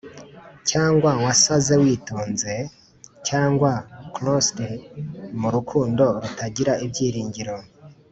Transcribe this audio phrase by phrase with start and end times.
[0.69, 2.53] cyangwa wasaze witonze,
[3.27, 3.71] cyangwa
[4.15, 4.59] cross'd
[5.39, 7.55] mu rukundo rutagira ibyiringiro.